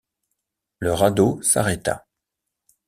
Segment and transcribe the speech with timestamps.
[0.79, 2.07] Le radeau s’arrêta.